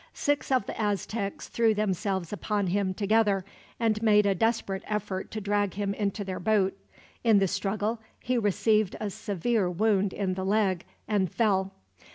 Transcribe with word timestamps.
Six 0.15 0.51
of 0.51 0.65
the 0.65 0.81
Aztecs 0.81 1.47
threw 1.47 1.75
themselves 1.75 2.33
upon 2.33 2.65
him 2.65 2.91
together, 2.91 3.45
and 3.79 4.01
made 4.01 4.25
a 4.25 4.33
desperate 4.33 4.81
effort 4.87 5.29
to 5.29 5.39
drag 5.39 5.75
him 5.75 5.93
into 5.93 6.23
their 6.23 6.39
boat. 6.39 6.75
In 7.23 7.37
the 7.37 7.47
struggle 7.47 8.01
he 8.19 8.35
received 8.39 8.95
a 8.99 9.11
severe 9.11 9.69
wound 9.69 10.11
in 10.11 10.33
the 10.33 10.43
leg, 10.43 10.85
and 11.07 11.31
fell. 11.31 11.73